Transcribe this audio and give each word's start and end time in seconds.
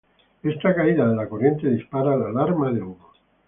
Esta 0.41 0.73
caída 0.73 1.07
de 1.07 1.15
la 1.15 1.29
corriente 1.29 1.69
dispara 1.69 2.17
la 2.17 2.29
alarma 2.29 2.71
de 2.71 2.81
humo. 2.81 3.11